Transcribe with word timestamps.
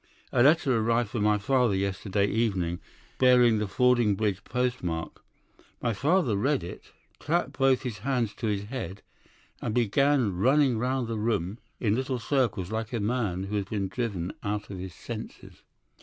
A 0.31 0.41
letter 0.41 0.75
arrived 0.75 1.11
for 1.11 1.19
my 1.19 1.37
father 1.37 1.75
yesterday 1.75 2.25
evening, 2.25 2.79
bearing 3.19 3.59
the 3.59 3.67
Fordingbridge 3.67 4.43
postmark. 4.43 5.23
My 5.79 5.93
father 5.93 6.35
read 6.35 6.63
it, 6.63 6.85
clapped 7.19 7.51
both 7.51 7.83
his 7.83 7.99
hands 7.99 8.33
to 8.37 8.47
his 8.47 8.63
head, 8.63 9.03
and 9.61 9.75
began 9.75 10.35
running 10.35 10.79
round 10.79 11.07
the 11.07 11.19
room 11.19 11.59
in 11.79 11.93
little 11.93 12.17
circles 12.17 12.71
like 12.71 12.93
a 12.93 12.99
man 12.99 13.43
who 13.43 13.55
has 13.57 13.65
been 13.65 13.89
driven 13.89 14.33
out 14.43 14.71
of 14.71 14.79
his 14.79 14.95
senses. 14.95 15.61